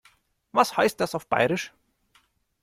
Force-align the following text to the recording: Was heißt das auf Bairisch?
Was 0.51 0.75
heißt 0.77 0.99
das 0.99 1.13
auf 1.13 1.27
Bairisch? 1.27 1.75